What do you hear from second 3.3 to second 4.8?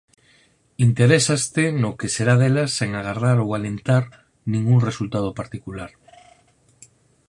ou alentar ningún